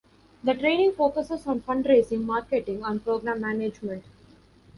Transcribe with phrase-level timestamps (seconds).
[0.43, 4.03] The training focuses on fundraising, marketing, and program management.